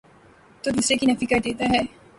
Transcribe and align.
تودوسرے 0.63 0.95
کی 0.97 1.05
نفی 1.05 1.25
کردیتا 1.25 1.65
ہے۔ 1.73 1.81